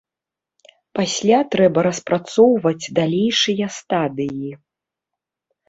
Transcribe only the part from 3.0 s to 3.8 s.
далейшыя